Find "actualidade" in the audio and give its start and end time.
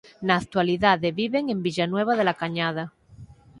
0.41-1.15